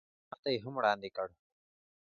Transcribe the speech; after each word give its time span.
ماته 0.29 0.49
یې 0.53 0.59
هم 0.63 0.73
وړاندې 0.77 1.09
کړ. 1.15 1.27